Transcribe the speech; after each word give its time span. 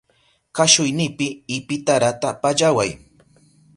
Kashuynipi 0.55 1.27
ipitarata 1.57 2.29
pallaway. 2.41 2.91